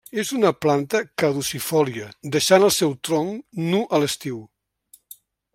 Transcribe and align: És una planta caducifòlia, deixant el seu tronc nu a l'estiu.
És 0.21 0.29
una 0.35 0.51
planta 0.65 1.01
caducifòlia, 1.23 2.09
deixant 2.37 2.67
el 2.71 2.73
seu 2.79 2.97
tronc 3.09 3.63
nu 3.71 3.85
a 3.99 4.05
l'estiu. 4.05 4.45